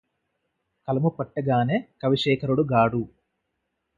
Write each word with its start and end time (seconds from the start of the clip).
కలము 0.87 1.09
పట్టగానె 1.09 1.77
కవిశేఖరుడు 2.03 2.63
గాడు 2.71 3.01